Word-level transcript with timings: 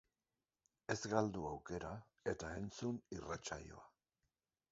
Ez 0.93 1.01
galdu 1.11 1.43
aukera 1.49 1.91
eta 2.33 2.49
entzun 2.63 2.99
irratsaioa! 3.17 3.87